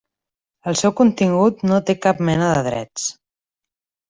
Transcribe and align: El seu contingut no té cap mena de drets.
El 0.71 0.77
seu 0.79 0.93
contingut 1.01 1.61
no 1.73 1.77
té 1.91 1.97
cap 2.07 2.25
mena 2.31 2.49
de 2.59 2.65
drets. 2.71 3.05